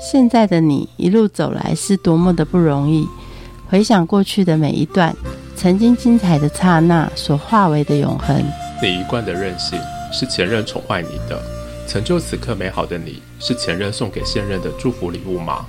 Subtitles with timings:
[0.00, 3.06] 现在的你一路走来是多么的不容易。
[3.68, 5.14] 回想过去的每一段，
[5.54, 8.42] 曾经精彩的刹那所化为的永恒。
[8.82, 9.78] 你一贯的任性
[10.10, 11.38] 是前任宠坏你的，
[11.86, 15.66] 成就此刻美好的你是前任送给现任的祝福礼物吗？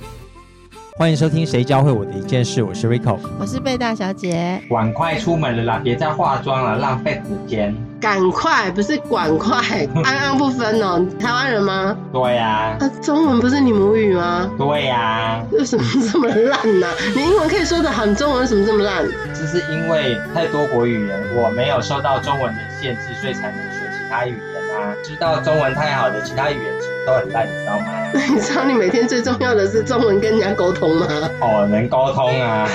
[0.96, 4.62] 欢迎收听《谁教会我的一件事》，我是 Rico，我是贝大小姐。
[4.70, 7.74] 碗快出门了啦，别再化妆了，浪费时间。
[8.02, 9.56] 赶快不是管快，
[10.02, 11.06] 安安不分哦。
[11.20, 11.96] 台湾人吗？
[12.12, 12.76] 对呀。
[12.80, 14.50] 啊，中文不是你母语吗？
[14.58, 15.40] 对呀。
[15.52, 16.88] 为什么这么烂呢？
[17.14, 19.06] 你英文可以说的很，中文为什么这么烂？
[19.32, 24.92] 就是因为太多国语言，我没有受到中文的限制，所以才能学其他语言啊。
[25.04, 26.91] 知道中文太好的其他语言。
[27.06, 27.86] 都很烂，你知道吗？
[28.34, 31.06] 你知道你每天最重要的是中文跟人家沟通吗？
[31.40, 32.68] 哦，能沟通啊！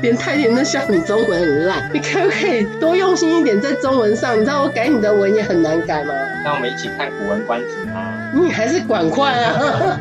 [0.00, 4.34] 连太田都笑你中文很烂，你可不可以多用心一点在中文上？
[4.34, 6.14] 你知道我改你的文也很难改吗？
[6.44, 8.12] 那我们一起看《古文观止》吗？
[8.34, 10.00] 你还是管快啊！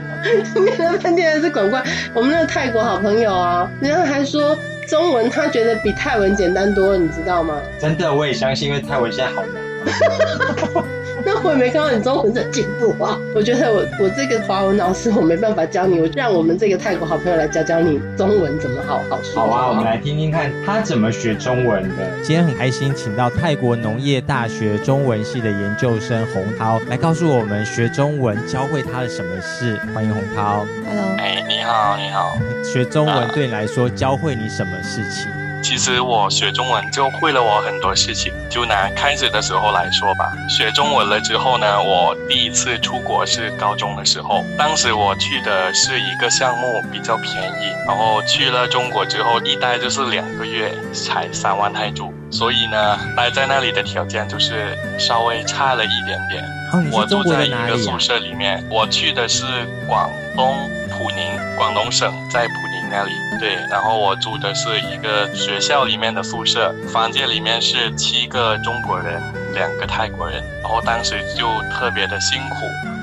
[0.56, 1.84] 念了半天还是管快。
[2.14, 7.56] 我们那个泰国好朋友啊，人家还说中文他觉得比泰文简单多，你知道吗？
[7.78, 9.62] 真的，我也相信，因为泰文现在好难。
[9.84, 10.82] 那
[11.44, 13.18] 我也没看到你中文的进步啊！
[13.36, 19.42] 我觉得我我这个华文老师我没办法教你，我让我们这个泰国好朋友来教教你中文怎么好好说。
[19.42, 22.08] 好啊，我们来听听看他怎么学中文的。
[22.22, 29.78] 今天很开心，请到泰国农业大学中文系的研究生洪涛来告诉我们学中文教会他的什么事。
[29.94, 30.66] 欢迎洪涛。
[30.88, 31.16] Hello。
[31.18, 32.38] 哎，你好，你好。
[32.64, 35.28] 学中文对你来说教会你什么事情？
[35.62, 38.34] 其实我学中文就会了我很多事情。
[38.50, 44.44] 就拿开始的时候来说吧，学中文了之后呢，我第一次出国是高中的时候。
[44.58, 47.72] 当时我去的是一个项目，比较便宜。
[47.88, 52.14] 然后去了中国之后，一待就是两个月，才三万泰铢。
[52.32, 56.44] 所以呢，待在那里的条件就是稍微差了一点点。
[56.92, 58.64] 我住在一个宿舍里面。
[58.70, 59.46] 我去的是
[59.88, 60.56] 广东
[60.90, 62.71] 普宁，广东省在普。
[62.92, 69.22] 那里对，然后我住的是一个学校里面的宿舍，房间里面是七个中国人，
[69.54, 72.56] 两个泰国人，然后当时就特别的辛苦。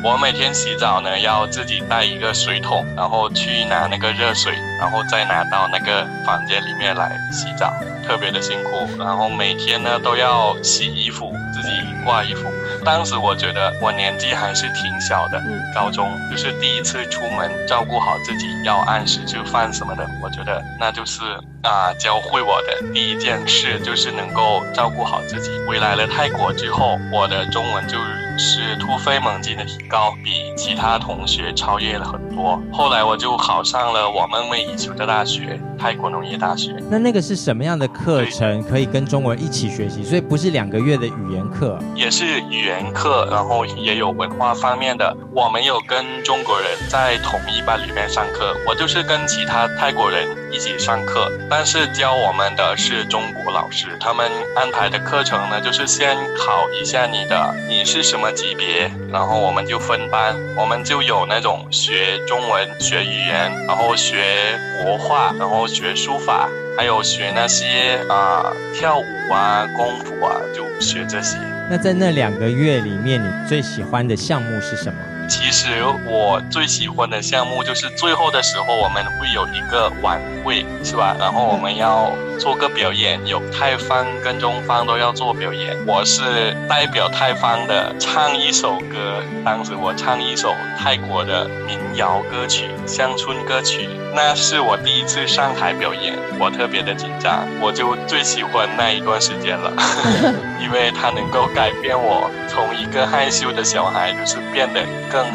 [0.05, 7.75] 我每天洗澡呢，要自己带一个水桶，然后去拿那个热水，然后再拿到那个房间里面来洗澡，
[8.07, 8.89] 特别的辛苦。
[8.97, 11.71] 然后每天呢都要洗衣服，自己
[12.05, 12.49] 挂衣服。
[12.85, 15.43] 当时我觉得我年纪还是挺小的，
[15.75, 20.05] 高中就是第一次出门，照顾好自己，要按时去饭什么的。
[20.21, 21.23] 我觉得那就是
[21.63, 25.51] 啊，教会我的第一件事就是能够照顾好自己。
[25.69, 27.97] 回来了泰国之后，我的中文就
[28.39, 32.61] 是突飞猛进的提高，比其他同学超越了很多。
[32.73, 35.61] 后来我就考上了我梦寐以求的大学。
[35.79, 38.61] 泰国农业大学，那那个是什么样的课程？
[38.65, 45.17] 可以跟中国人一起学习，所以不是两个月的语言课，也是语言课，然后也有文化方面的。
[45.33, 50.27] 我没有跟中国人在同一班里面上课，我就是跟其他泰国人
[50.59, 53.97] 一起上课，但是教我们的是中国老师。
[54.01, 65.69] 他们安排的课程呢，就是先考一下你的你是什么级别，然后我们就分班，我们就有那种学中文、学语言，然后学国画，然后。
[65.69, 71.37] 学书法，还有学那些啊跳舞啊功夫啊，就学这些。
[71.71, 74.99] 那在那两个月里面，你最喜欢的项目是什么？
[75.29, 81.15] 其实我最喜欢的项目就是最后的时候，我们会有一个晚会，是吧？
[81.19, 85.77] 然后我们要做个表演，有泰方跟中方都要做表演。
[85.87, 99.73] 我是代表泰方的唱一首歌，当时我唱一首泰国的民谣歌曲、乡村歌曲，那是我第一次上台表演，我特别的紧张，我就最喜欢那一段时间了，
[100.63, 105.27] 因为它能够改变我从一个害羞的小孩，就是变得更。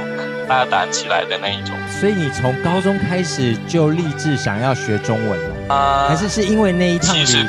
[0.45, 6.07] 大胆起来的那一种，所以你从高中开始就立志想要学中文了啊？
[6.09, 7.47] 还是是因为那一趟旅行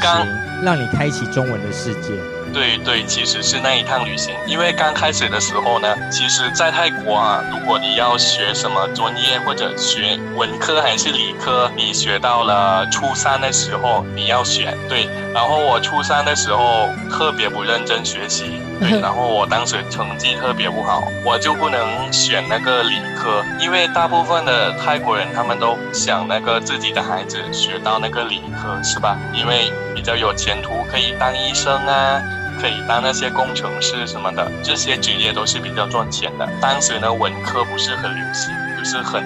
[0.62, 2.12] 让你开启中文的世界？
[2.52, 29.16] 对对，其实是那一趟旅行，因为刚开始的时候呢，其实，在泰国啊，如果你要学什么专业或者学文科还是理科，你学到了初三的时候你要选对，然后我初三的时候特别不认真学习，对，然后我当时成绩特别不好，我就不能选那个理科，因为大部分的泰国人他们都想那个自己的孩子学到那个理科是吧？
[29.32, 32.22] 因为比较有前途，可以当医生啊。
[32.60, 36.48] 可以当那些工程师什么的，这些职业都是比较赚钱的。
[36.60, 39.24] 当时呢，文科不是很流行，就是很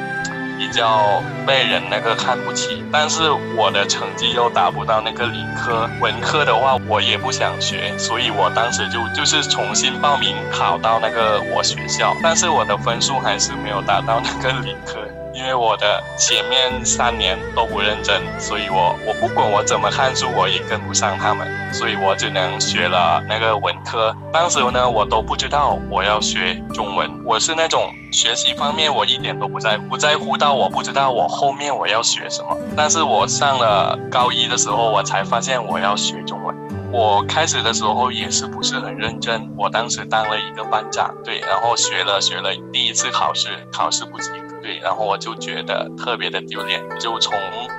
[0.59, 2.85] 比较被人那个看不起。
[2.93, 14.99] 但是我的成绩又达不到那个理科，文科的话我也不想学，所以我当时就就是重新报名考到那个我学校，但是我的分数还是没有达到那个理科。
[15.39, 24.13] 因为我的前面三年都不认真，所以我我不管我怎么看书，我也跟不上他们，所以我只能学了那个文科。
[24.33, 32.57] 当时呢，我都不知道我要学中文，我是那种学习方面我一点都不在不在乎到我不知道我后面我要学什么。
[32.77, 36.53] 但是我上了高一的时候，我才发现我要学中文。
[36.91, 47.33] 我开始的时候也是不是很认真，我当时当了一个班长，对，然后学了学了，第一次考试考试不及格，对，然后我就觉得特别的丢脸，就从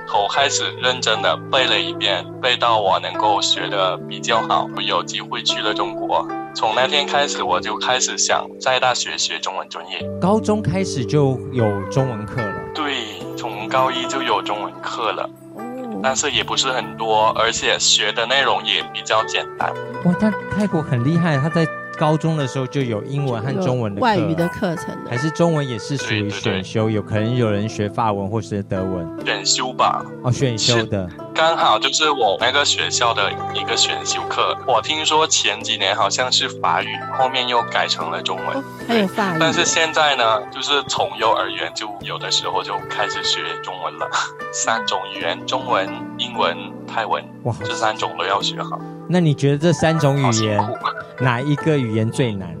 [0.08, 6.26] 头开始认真的背了一遍，背到我能够学的比较好，有机会去了中国。
[6.52, 10.04] 从那天开始，我就开始想在大学学中文专业。
[10.20, 15.30] 高中开始就有中文课了，对，从高一就有中文课了。
[15.54, 15.62] 哦，
[16.02, 19.72] 但是也不是很多，而且学的内容也比较简单。
[20.04, 21.64] 哇，但泰国很厉害，他在
[22.00, 34.56] 高中的时候就有英文和中文的外语的课程的还是中文也是属于对对对选修，有可能有人学法文或是德文选修吧，哦，选修的刚好就是我那个学校的一个选修课。
[34.66, 36.88] 我听说前几年好像是法语，
[37.18, 38.56] 后面又改成了中文。
[38.56, 44.08] 哦，还有法语，但是现在呢，就是从幼儿园就有的时候就开始学中文了，
[44.52, 45.86] 三种语言：中文、
[46.16, 46.56] 英文、
[46.86, 48.80] 泰文，哇，这三种都要学好。
[49.06, 50.74] 那你觉得这三种语言苦。
[51.20, 52.56] 哪一个语言最难？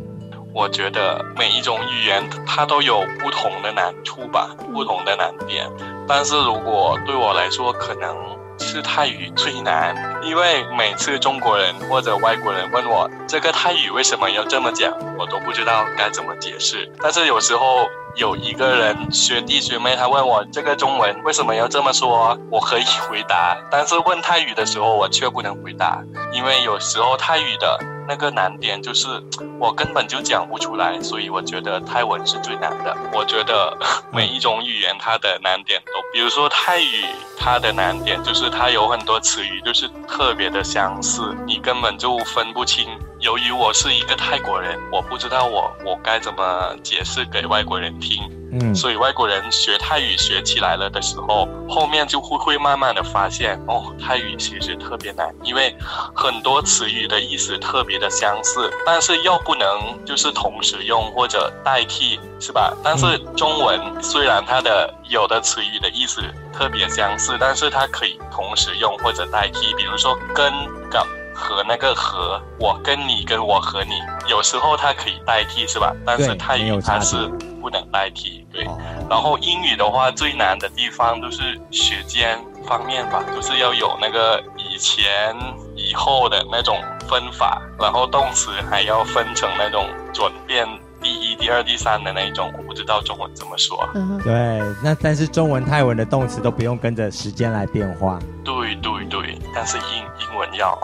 [0.52, 5.66] 我觉得每一种语言它都有不同的难处吧，不同的难点。
[6.06, 8.14] 但是如果对我来说，可能
[8.58, 16.92] 是泰语最难，因为每次中国人或者外国人问我这个泰语为什么要这么讲，我都不知道该怎么解释。
[17.00, 17.86] 但是有时候
[18.16, 26.02] 有一个人学弟学妹他问我这个中文为什么要这么说，我可以回答，但是问泰语的时候我却不能回答，
[26.34, 27.78] 因为有时候泰语的
[28.10, 29.06] 那个难点就是
[29.60, 32.96] 我根本就讲不出来，所以我觉得泰文是最难的。
[33.14, 33.78] 我觉得
[34.12, 37.04] 每一种语言它的难点都，比如说泰语，
[37.38, 42.88] 它的难点就是它有很多词语就是特别的相似，你根本就分不清。
[43.20, 48.39] 由于我是一个泰国人，我不知道我我该怎么解释给外国人听。
[48.52, 55.74] 嗯，所以外国人学泰语学起来了的时候，后面就会会慢慢的发现，哦，泰语其实特别难，因为
[56.14, 62.72] 很多词语的意思特别的相似，但是又不能就是同时用或者代替，是吧？
[62.82, 70.52] 但是中文虽然它的有的词语的意思特别相似，但是它可以同时用或者代替，比如说跟
[71.40, 73.94] 和那个和，我跟你跟我和你，
[74.28, 75.92] 有时候它可以代替，是吧？
[76.04, 77.26] 但是泰语它是
[77.60, 78.64] 不能代替，对。
[78.66, 78.78] 哦
[79.10, 85.34] 然后英语的话，最难的地方就是时间方面吧，就是要有那个以前、
[85.74, 90.64] 以后的那种分法，然后动词还要分成那种转变
[91.02, 93.84] 第一、第二、第三的那一种，我不知道中文怎么说。
[93.94, 98.16] 嗯，对，那但是中文、泰文的动词都不用跟着时间来变化。
[98.44, 100.78] 对对对，但是英英文要。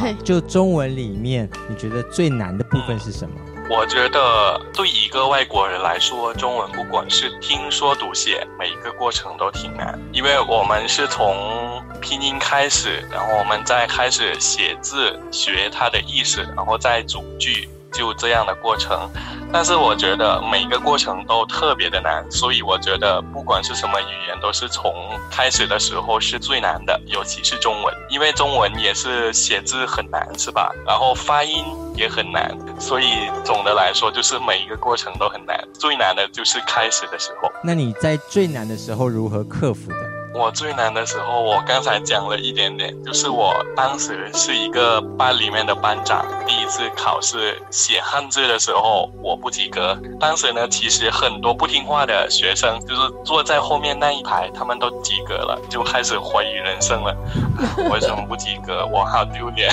[0.00, 3.34] 对 就中文里面，你觉得最难的部分是什么？
[3.70, 19.08] 我觉得对一个外国人来说，中文不管是听说读写，每一个过程都挺难，因为我们是从拼音开始，然后我们再开始写字，学它的意思，然后再组句，就这样的过程。
[19.52, 24.92] 但是我觉得每个过程都特别的难，所以我觉得不管是什么语言，都是从
[25.30, 30.72] 开始的时候是最难的，尤其是中文，因为中文也是写字很难，是吧？
[30.84, 31.64] 然后发音
[31.94, 37.48] 也很难，所以总的来说就是每一个过程都很难，最难的就是开始的时候。
[37.62, 39.96] 那你在最难的时候如何克服的？
[40.34, 49.94] 我最难的时候，我刚才讲了一点点，就是我当时是一个班里面的班长，第一次考试写汉字的时候，我不及格。
[50.18, 57.14] 当时呢，其实很多不听话的学生，就是坐在后面那一排，他们都及格了，就开始怀疑人生了，
[57.92, 58.86] 为什么不及格？
[58.86, 59.70] 我好丢脸。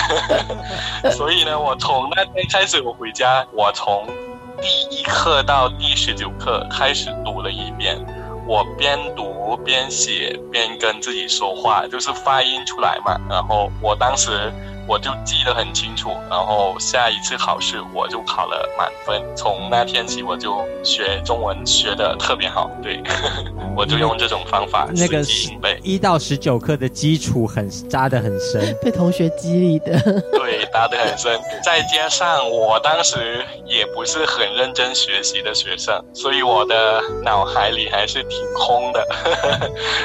[1.16, 4.06] 所以呢，我从那天开始，我回家，我从
[4.60, 7.96] 第一课到第十九课开始读了一遍。
[8.44, 13.16] 我边读边写边跟自己说话，就是发音出来嘛。
[13.30, 14.52] 然后我当时
[14.86, 19.22] 我就记得很清楚，然后下一次考试我就考了满分。
[19.36, 23.02] 从那天起我就学中文学的特别好，对，
[23.76, 28.62] 我就用这种方法那个死记硬背，一到十九课的基础很扎得很深。
[28.82, 29.98] 被同学激励的，
[30.32, 31.38] 对，扎得很深。
[31.64, 39.06] 再加上我当时也不是很认真学习的学生，所以我的脑海里还是挺空的。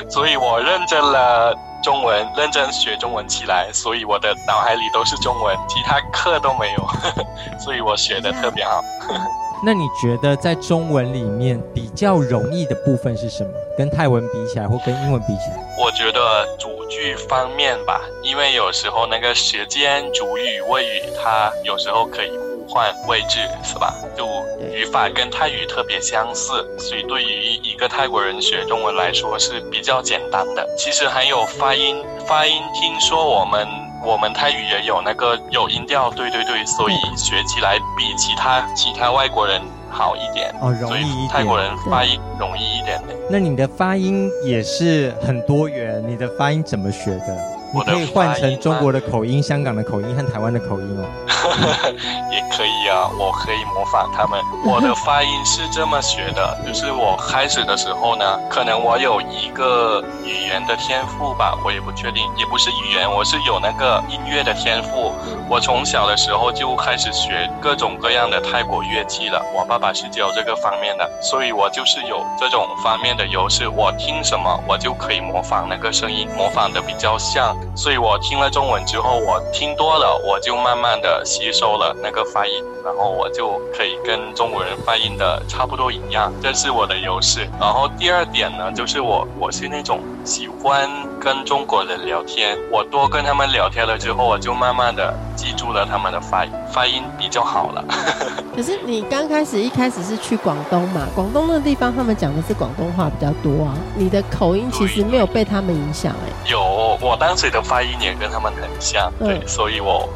[0.10, 1.55] 所以我认真了
[1.88, 6.86] 中文，认真学中文起来，所以我的脑海里都是中文，其他课都没有，
[7.63, 8.84] 所以我学的特别好。
[9.63, 13.50] 那你觉得在中文里面比较容易的部分是什么？
[13.77, 15.65] 跟泰文比起来，或跟英文比起来？
[15.79, 23.93] 我觉得主句方面吧，因为有时候那个时间、主语、谓语，它有时候可以互换位置，是吧？
[24.15, 24.27] 就
[24.74, 30.67] 语法跟泰语特别相似，所以对于一个泰国人学中文来说是比较简单的。
[30.77, 33.67] 其实还有发音，发音听说我们
[34.03, 40.53] 我们泰语也有那个有音调，对对对，所以学起来比其他其他外国人好一点。
[40.62, 41.57] 哦，容所以易一泰国。
[41.57, 43.15] 人发音容易一点的。
[43.29, 47.57] 那你的发音也是很多元，你的发音怎么学的？
[47.74, 51.03] 你我可以换成中国的口音、香港的口音和台湾的口音哦。
[52.31, 54.39] 也可以啊，我可以模仿他们。
[54.65, 65.13] 我的发音是这么学的，就是我开始的时候呢，可能我有一个语言的天赋吧，我也不确定，也不是语言，我是有那个音乐的天赋。
[65.50, 69.41] 我从小的时候就开始学各种各样的泰国乐器了。
[69.55, 73.67] 我爸爸是教这个方面的，所以我就是有这种方面的优势。
[73.67, 77.57] 我听什么，我就可以模仿那个声音，模仿的比较像。
[77.76, 87.48] 所以我听了中文之后，我听多了，我就慢慢的吸收了那个发音，然后我就可以跟中国人发音的差不多一样，这是我的优势。
[87.60, 90.89] 然后第二点呢，就是我我是那种喜欢
[91.22, 97.81] 跟中国人聊天，我多跟他们聊天了之后，我就慢慢的记住了他们的发音，发音比较好了。
[98.53, 106.62] 可是你刚开始一开始是去广东嘛，广东那个地方他们讲的是广东话比较多啊，你的口音其实没有被他们影响哎、有，
[107.00, 110.10] 我当时的发音也跟他们很像，对，嗯所以我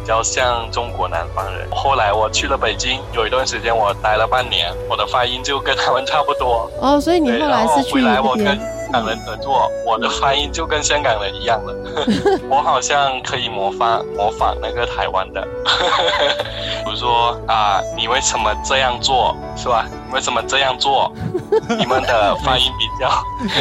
[0.00, 1.66] 比较像中国南方人。
[1.72, 6.70] 后来我去了北京，有一段时间我待了半年，我的发音就跟他们差不多。
[6.80, 8.56] 哦，所以你，后来是去回来我跟
[8.92, 11.74] 港人合作，我的发音就跟香港人一样了。
[12.48, 15.40] 我好像可以模仿模仿那个台湾的，
[16.84, 19.86] 比如说啊，你为什么这样做，是吧？
[20.08, 21.12] 你为什么这样做？
[21.78, 23.10] 你们的发音比较，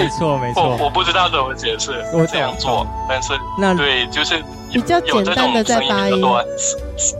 [0.01, 0.77] 没错，没我错。
[0.85, 4.43] 我不知道怎么解释我这样做，但是那对，就是有
[4.75, 6.45] 比较有这简单的在种声音发音比较多。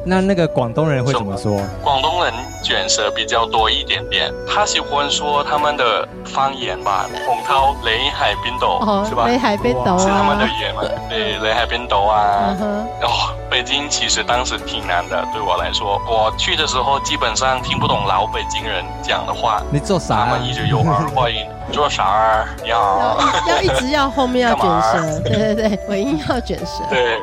[0.04, 1.58] 那那个广东人会怎么说？
[1.82, 9.26] 广东人卷舌比较多一点点，他喜欢说他们的方言吧，洪涛、雷海边斗、哦是吧？
[9.26, 10.82] 雷海边斗是他们的啊，语言嘛？
[11.10, 12.58] 对， 雷海边斗啊
[13.02, 20.26] 哦，北京其实当时挺难的，对我来说，我去的时候基本上听不懂老北京人讲的话，你做啥、他啊？
[20.38, 21.38] 们一直有儿化音，
[21.72, 22.48] 做啥儿？
[22.64, 23.56] 你好要。
[23.56, 27.20] 要一直 要后面要卷舌，对对对，尾音 要卷舌，对，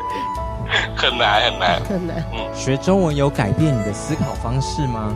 [0.96, 1.80] 很难很难。
[1.88, 2.16] 很难。
[2.32, 5.14] 嗯学中文有改变你的思考方式吗？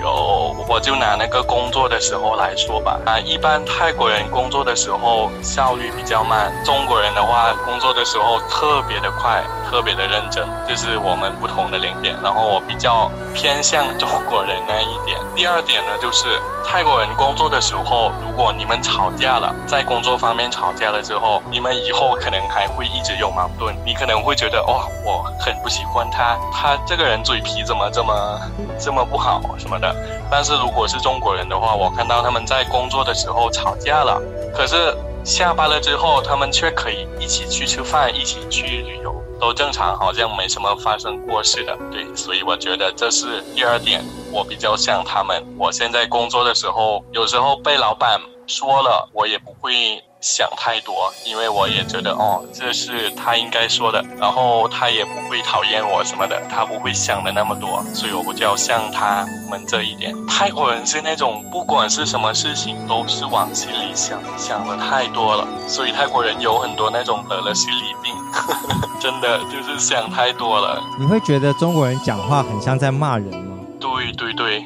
[0.00, 3.00] 有，我就拿那个工作的时候来说吧。
[3.06, 9.42] 啊，一般泰国人工作的时候效率比较慢，中国人的话工作的时候特别的快，
[9.74, 12.16] 特别的认真，这是我们不同的两点。
[12.22, 15.18] 然后我比较偏向中国人那一点。
[15.34, 28.40] 第二点呢，就是泰国人工作的时候，如果你们吵架了，在工作方面吵架了之后，你们以后可能还会一直有矛盾，你可能会觉得哦，我很不喜欢他，他这个人嘴皮怎么这么
[28.78, 29.92] 这么不好什么的。
[30.30, 34.22] 但是如果是中国人的话，我看到他们在工作的时候吵架了，
[34.54, 39.12] 可是下班了之后，他们却可以一起去吃饭，一起去旅游，
[39.44, 41.76] 都正常，好像没什么发生过似的。
[41.92, 45.44] 对，所以我觉得这是第二点，我比较像他们。
[45.58, 60.14] 我现在工作的时候，有时候被老板说了，我也不会想太多，因为我也觉得哦，这是他应该说的，然后他也不会讨厌我什么的，他不会想的那么多，所以我比较像他们这一点。
[60.26, 68.14] 泰国人是那种不管是什么事情都是往心里想，想的太多了，所以泰国人有很多那种得了心理病，
[68.98, 70.82] 真的就是想太多了。
[70.98, 73.53] 你会觉得中国人讲话很像在骂人吗？
[73.84, 74.64] 对对对，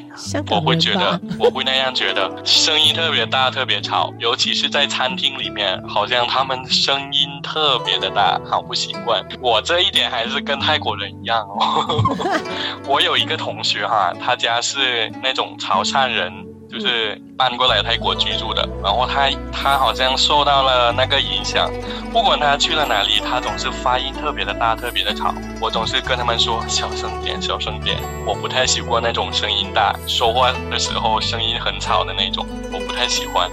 [0.49, 9.21] 我会觉得，，我会那样觉得，声音特别大，特别吵，尤其是在餐厅里面，好像他们声音特别的大，好不习惯。
[9.41, 12.01] 我这一点还是跟泰国人一样哦。
[12.87, 16.31] 我有一个同学哈，他家是那种潮汕人。
[16.71, 21.67] 就是搬过来泰国居住的，然后他他好像受到了那个影响，
[22.13, 25.33] 不管他去了哪里，他总是发音特别的大，特别的吵。
[25.59, 27.97] 我总是跟他们说小声点，小声点。
[28.25, 33.49] 我不太喜欢那种声音大，说话的时候声音很吵的那种，我不太喜欢。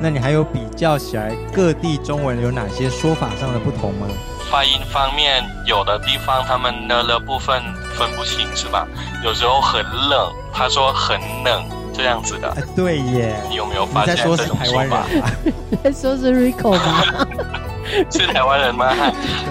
[0.00, 4.06] 那你还有比较起来各地中文有哪些说法上的不同吗？
[4.50, 7.62] 发音方面，有的地方他们呢的部分
[7.94, 8.86] 分不清是吧？
[9.22, 14.98] 有时候很冷，他说很冷这样子的，哎，对耶，你有没有发现这种说法？
[14.98, 15.06] 吧？
[15.82, 17.26] 在说是 Rico 吧？
[18.08, 18.94] 是台湾人吗？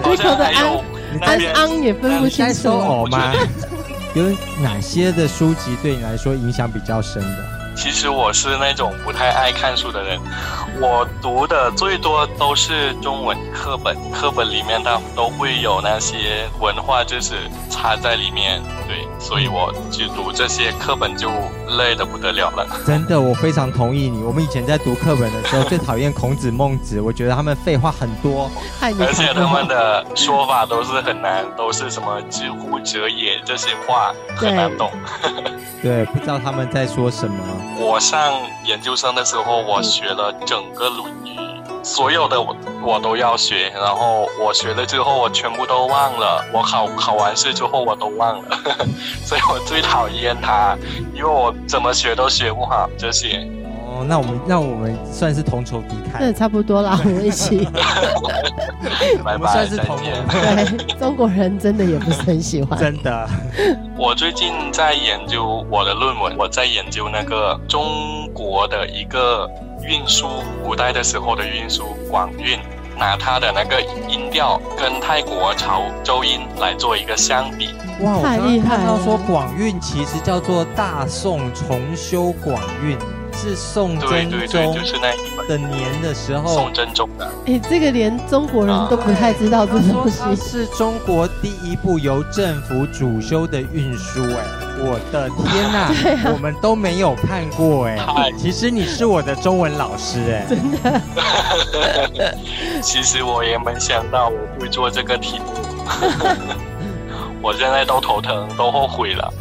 [0.02, 0.64] 好 Rico 的安
[1.20, 2.78] 安安也分不清楚你在说。
[2.78, 3.32] 我吗？
[4.14, 4.24] 有
[4.62, 7.44] 哪些的书籍对你来说影响比较深的？
[7.76, 10.18] 其实我是那种不太爱看书的人，
[10.80, 17.34] 我读的最多都是中文课本，课本里面它都会有那些文化知识
[17.80, 21.30] 插在里面，对，所以我去读这些课本就
[21.78, 22.66] 累得不得了了。
[22.84, 24.20] 真的，我非常同意你。
[24.24, 28.50] 我们以前在读课本的时候， 最讨厌孔子、孟子，我觉得他们废话很多。
[28.80, 34.90] 而且他们的说法都是很难，都是什么“知乎者也”这些话很难懂。
[35.80, 37.36] 对，不知道他们在说什么。
[37.78, 41.38] 我上研究生的时候，我学了整个《论语》，
[41.82, 46.44] 所有的我我都要学，然后我学了之后，我全部都忘了。
[46.52, 48.58] 我考考完试之后，我都忘了，
[49.24, 50.76] 所以我最讨厌他，
[51.14, 53.48] 因为我怎么学都学不好这些。
[53.86, 57.66] 哦，那我们那我们算是同仇敌那也，差不多啦，我们一起。
[59.24, 60.04] 拜拜，我们算是同盟。
[60.28, 62.78] 对，中国人真的也不是很喜欢。
[62.78, 63.28] 真的。
[63.96, 69.50] 我最近在研究我的论文，我在研究那个中国的一个
[69.88, 72.58] 运输，古代的时候的运输广运，
[72.98, 77.70] 拿它的那个音调跟泰国潮州音来做一个相比。
[78.00, 82.98] 哇，我刚刚太厉害看到了说广运其实叫做大宋重修广运，
[83.40, 86.72] 是宋真对对对，宗就是那一本的年的时候宋。
[86.72, 87.30] 真宗的。
[87.46, 90.18] 哎，这个连中国人都不太知道这东西。
[90.36, 94.44] 是中国第一部由政府主修的运输，哎，
[94.80, 95.78] 我的天呐，
[96.28, 102.34] 啊我们都没有看过，哎 太，其实你是我的中文老师，哎，真的
[102.82, 105.44] 其实我也没想到我会做这个题目，
[107.40, 109.32] 我现在都头疼，都后悔了。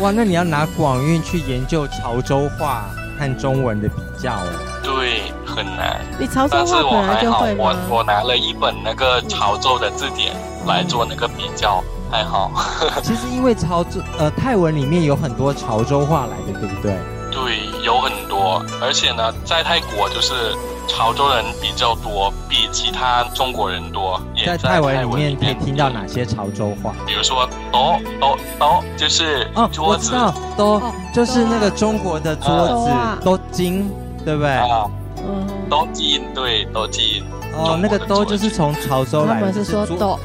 [0.00, 4.46] 哇，那你要拿广运去研究潮州话和中文的比较，哦，
[4.82, 6.00] 对，很难。
[6.18, 7.96] 你潮州但是我话本来还好，就会吗我？
[7.96, 10.36] 我拿了一本那个潮州的字典
[10.66, 12.50] 来做那个比较，还好。
[13.02, 16.94] 其实因为潮州呃泰文里面有很多潮州话来的，对不对？
[17.32, 20.54] 对，有很多，而且呢，在泰国就是
[20.86, 24.20] 潮州人比较多，比其他中国人多。
[24.34, 26.94] 也在在泰文里面可以听到哪些潮州话？
[27.06, 33.90] 比如说“哆哆哆”，就是哦，我桌子知道，都哦就是那个中国的桌子哦啊都金，
[34.24, 34.50] 对不对？
[34.52, 34.86] 啊，
[35.18, 37.22] 嗯，哆金对哆金，
[37.54, 40.18] 哦，那个都就是从潮州来的，他们是说桌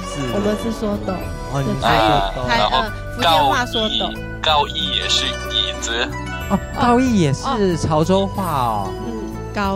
[0.00, 0.20] 子。
[0.34, 1.12] 我们是说豆，
[1.52, 3.88] 哦，你说台然后呃福建高话说
[4.42, 6.08] 高椅也是椅子，
[6.50, 8.90] 哦，高义也是潮州话哦。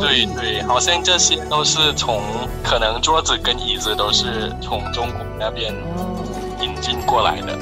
[0.00, 2.22] 对对，好像这些都是从
[2.62, 6.16] 可能桌子跟椅子都是从中国那边哦，
[6.60, 7.52] 引进过来的。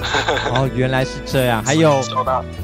[0.55, 1.63] 哦， 原来是这样。
[1.65, 2.01] 还有，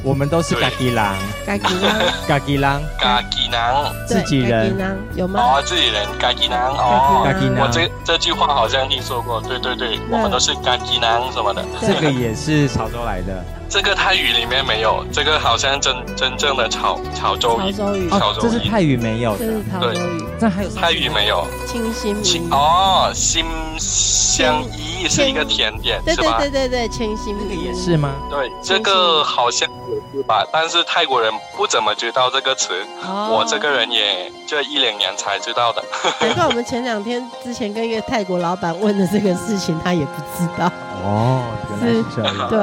[0.02, 1.16] 我们都是对嘎吉郎，
[1.46, 1.92] 嘎吉郎，
[2.28, 4.68] 嘎吉郎，嘎吉囊自己对人。
[4.70, 5.40] 嘎吉郎有吗？
[5.40, 11.64] 哦，自己人嘎吉囊哦，嘎吉囊我这这句话好像听说过，对对对，我们都是嘎吉囊什么的。
[11.80, 13.44] 这个也是潮州来的。
[13.68, 19.64] 这个泰语里面没有，这个好像真真正的潮潮州语，潮州语，哦，这是泰语没有的这是。
[19.70, 21.46] 潮州语，那还有泰语没有。
[21.66, 22.52] 清新清民。
[22.52, 23.44] 哦，心
[23.78, 26.38] 相依是一个甜点对吧？
[26.38, 28.14] 对对对，清新米也是吗？
[28.30, 32.72] 对，这个好像也是吧，但是泰国人不怎么知道这个词，
[33.04, 35.82] 哦我这个人也这一两年才知道的。
[36.20, 40.70] 难怪我们前两天之前跟一个泰国老板问的这个事情，他也不知道。
[41.04, 41.42] 哦，
[41.82, 42.48] 原来是这样。
[42.48, 42.58] 对，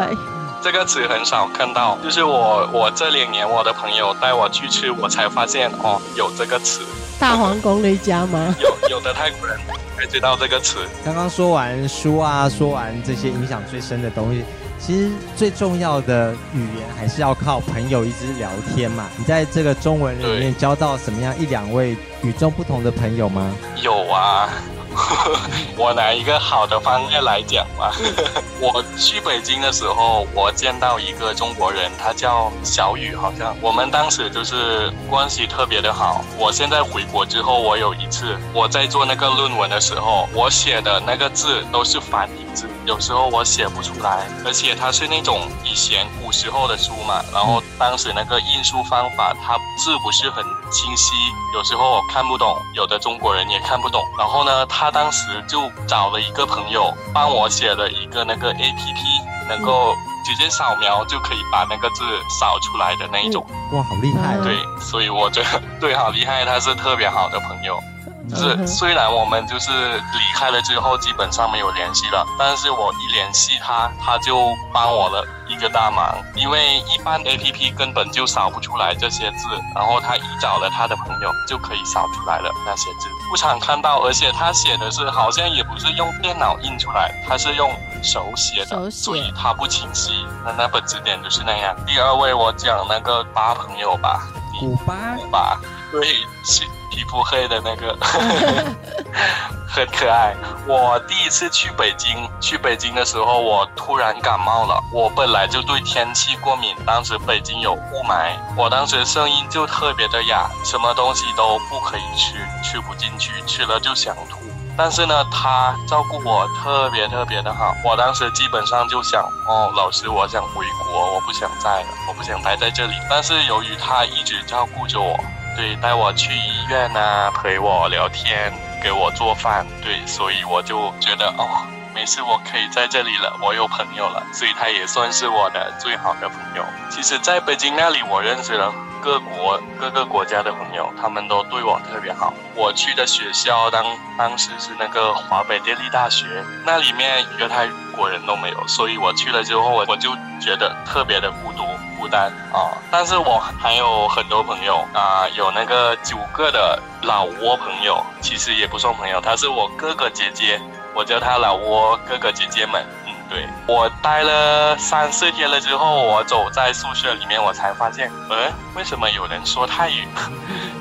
[0.64, 6.80] 这个词很少看到，就是我我这两年我的朋友带我去吃，我才发现哦有这个词，
[7.20, 8.56] 大皇宫那家吗？
[8.62, 9.60] 有有的泰国人
[9.98, 10.78] 才知道这个词。
[11.04, 14.46] 刚刚说完书啊，说完这些影响最深的东西，
[14.80, 19.10] 其实最重要的语言还是要靠朋友一直聊天嘛。
[19.18, 23.54] 你在这个中文里面交到什么样一两位与众不同的朋友吗？
[23.82, 24.48] 有啊，
[25.78, 27.92] 我拿一个好的方面来讲吧。
[28.62, 36.24] 我去北京的时候，我见到一个中国人，他叫小雨，好像我们当时就是关系特别的好。
[36.38, 51.12] 我现在回国之后，我有一次我在做那个论文的时候，我写的那个字都是繁体字，有时候我写不出来，而且它是那种以前古时候的书嘛，然后当时那个印书方法，它字不是很清晰，
[51.54, 54.04] 有时候我看不懂，有的中国人也看不懂。
[54.18, 59.02] 然后呢，他当时就找了一个朋友帮我写了一个那个 A P P，
[59.50, 59.94] 能够
[60.26, 62.04] 直接扫描就可以把那个字
[62.40, 63.46] 扫出来的那一种。
[63.72, 64.44] 哇，好厉害、哦！
[64.44, 67.82] 对，所以我觉得 对，好厉害，他是特别好的朋友。
[68.30, 87.70] 就是虽然我们就是离开了之后基本上没有联系了，但是我一联系他，他就帮我了一个大忙，因为一般 A P P 根本就扫不出来这些字，然后他一找了他的朋友就可以扫出来了那些字，不常看到，而且他写的是好像也不是用电脑印出来，他是用
[88.02, 89.04] 手写的，写。
[89.04, 90.26] 所以他不清晰。
[90.46, 91.76] 那那本字典就是那样。
[91.86, 94.28] 第二位我讲那个八朋友吧，
[94.60, 94.96] 古巴？
[95.32, 95.60] 吧，
[95.92, 96.08] 对，
[96.44, 97.98] 是皮肤黑的那个，
[99.68, 100.36] 很可爱。
[100.68, 104.80] 我第一次去北京，去北京的时候，我突然感冒了。
[104.94, 114.38] 我本来就对天气过敏，当时北京有雾霾，我当时声音就特别的哑，什么东西都不可以吃，吃不进去，吃了就想吐。
[114.76, 117.76] 但是呢，他照顾我特别特别的好。
[117.84, 122.94] 我当时基本上就想，哦，老师，我想回国，我不想在了，我不想待在这里。
[123.10, 125.16] 但是由于他一直照顾着我，
[125.56, 136.66] 对，带我去医院啊，陪我聊天，给我做饭，对，所以我就觉得，哦，没事，我可以在这里了，我有朋友了，所以他也算是我的最好的朋友。
[136.90, 142.34] 其实，在北京那里，我认识了各国各个国家的朋友，他们都对我特别好。
[142.56, 143.86] 我去的学校当
[144.18, 146.26] 当时是那个华北电力大学，
[146.66, 151.64] 那里面一个泰国人都没有，所以我去了之后，我我就觉得特别的孤独。
[152.04, 152.76] 孤单啊！
[152.92, 160.60] 但是我还有很多朋友啊，有那个九个的老挝朋友，其实也不算朋友，他是我哥哥姐姐，
[160.94, 162.86] 我叫他老挝哥哥姐姐们。
[163.08, 170.06] 嗯，对我待了三四天了之后，我走在宿舍里面，我才发现，嗯，为什么有人说泰语？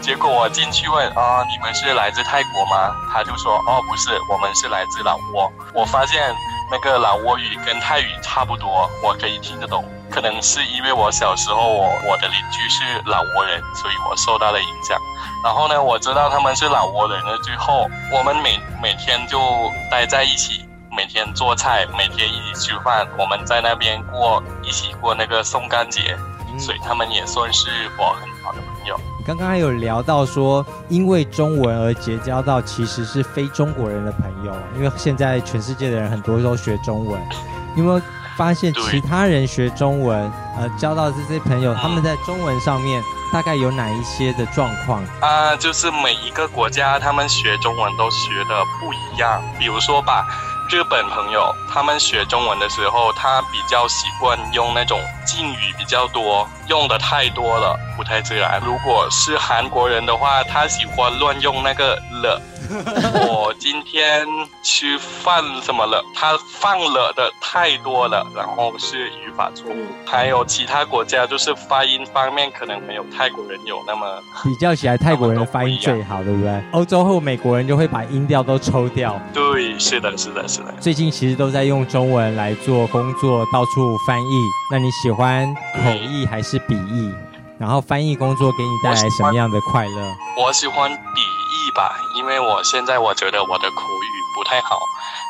[0.00, 2.96] 结果我进去问啊，你们是来自泰国吗？
[3.14, 5.48] 他就说，哦，不是，我们是来自老挝。
[5.72, 6.34] 我发现
[6.68, 9.84] 那个老挝语跟泰语差不多，我可以听得懂。
[10.12, 14.98] 可能是因为我小时候我我的邻居是老挝人，所以我受到了影响。
[15.42, 19.40] 然后呢，我知道他们是老挝人了之后，我们每每天就
[19.90, 23.08] 待在一起，每天做菜，每天一起吃饭。
[23.18, 26.16] 我们在那边过一起过那个送干节，
[26.58, 29.00] 所以他们也算是我很好的朋友。
[29.26, 37.20] 刚刚还有聊到说，因为中文而结交到其实是非中国人的朋友，因为现在全世界的人很多都学中文，
[37.76, 38.00] 有没有
[38.42, 40.28] 发现其他人学中文，
[40.58, 43.00] 呃，交到这些朋友，他们在中文上面
[43.32, 45.00] 大概有哪一些的状况？
[45.20, 49.40] 啊，就是每一个国家他们学中文都学的不一样。
[49.60, 50.26] 比如说吧，
[50.70, 58.60] 日本朋友他们学中文的时候，他比较习惯用那种敬语比较多，用的太多了，不太自然。
[58.64, 62.40] 如果是韩国人的话，他喜欢乱用那个了。
[63.28, 64.26] 我今天
[64.62, 66.02] 吃饭什么了？
[66.14, 69.76] 他放了的太多了，然后是语法错误。
[70.06, 74.06] 还有其他国家就是发音方面可能没有泰国人有那么
[74.42, 76.62] 比较起来，泰国人的发音最好，对不对？
[76.70, 79.20] 欧洲或美国人就会把音调都抽掉。
[79.34, 80.46] 对，是的，是的，
[80.80, 84.26] 最近其实都在用中文来做工作，到处翻译。
[84.70, 87.12] 那你喜欢口译还是笔译？
[87.58, 90.14] 然后翻译工作给你带来什么样的快乐？
[90.44, 91.41] 我喜欢笔译
[91.74, 94.80] 吧，因为我现在我觉得我的口语不太好，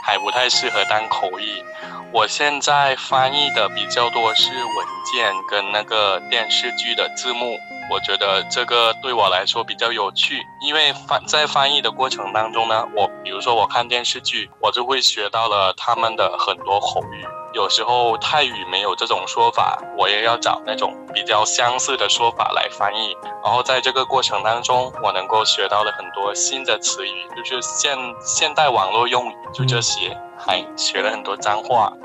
[0.04, 1.64] 还不太适合当口译。
[2.12, 7.56] 我现在翻译的比较多是文件跟那个电视剧的字幕，
[7.90, 17.26] 我觉得这个对我来说比较有趣，因为翻在翻译的过程当中呢，我比如说我看电视剧，我就会学到了他们的很多口语。
[17.52, 23.14] 有时候泰语没有这种说法，我也要找那种比较相似的说法来翻译。
[23.44, 31.92] 然后在这个过程当中，我能够学到了很多新的词语，就是现现代网络用语，就这些，还学了很多脏话。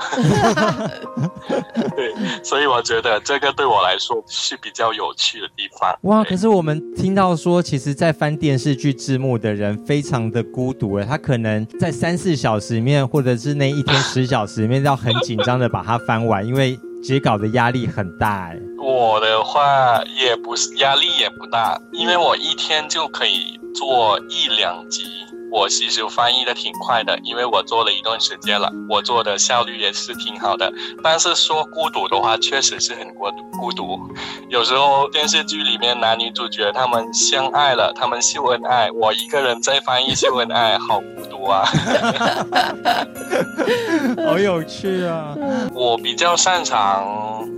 [1.95, 5.97] 对，所以我觉得这个对我来说是比较有趣的地方。
[6.03, 6.23] 哇！
[6.23, 18.59] 可是我们听到说，其实，在翻电视剧字幕的人非常的孤独诶，他可能在三四小时里面，或者是那一天十小时里面，要很紧张的把它翻完，因为截稿的压力很大诶。
[18.79, 25.03] 我的话也不是压力也不大，因为我一天就可以做一两集。
[25.51, 30.71] 我其实翻译的挺快的，因为我做了一段时间了，我做的效率也是挺好的。
[31.03, 33.25] 但是说孤独的话，确实是很孤
[33.59, 33.99] 孤独。
[34.49, 41.65] 有时候电视剧里面男女主角他们相爱了，他们秀恩爱，我一个人在翻译秀恩爱，好孤独啊！
[44.25, 45.35] 好有趣啊！
[45.73, 47.05] 我比较擅长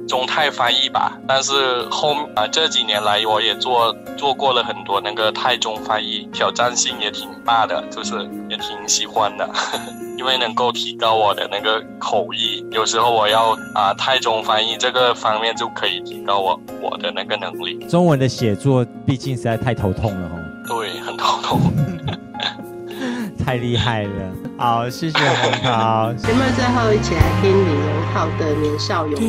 [0.08, 7.79] 中泰翻译吧，但是后啊这几年来我也做做过了很多那个泰中翻译，挑战性也挺大的。
[7.90, 8.16] 就是
[8.50, 9.50] 也挺喜欢的，
[10.18, 12.66] 因为能够提高我的那个口译。
[12.72, 17.76] 有时候我要啊泰中翻译这个方面就可以提高我我的那个能力。
[17.88, 20.40] 中文的写作毕竟实在太头痛了哦。
[20.68, 21.60] 对，很头痛。
[23.44, 24.10] 太厉害了。
[24.58, 26.14] 好，谢谢洪涛。
[26.20, 29.24] 节目最后一起来听李荣浩的《年少有为》，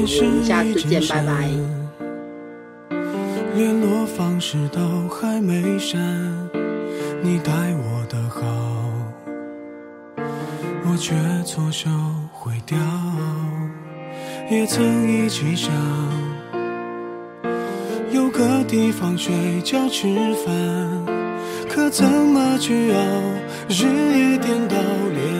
[0.44, 1.48] 下次见，拜拜。
[3.54, 5.98] 联络方式都还没删，
[7.22, 7.89] 你待我
[10.92, 11.88] 我却错手
[12.32, 12.76] 毁掉。
[14.50, 15.72] 也曾一起想
[18.10, 20.08] 有个地方睡觉吃
[20.44, 20.52] 饭，
[21.68, 22.98] 可怎么去熬？
[23.68, 24.76] 日夜颠倒
[25.14, 25.39] 连，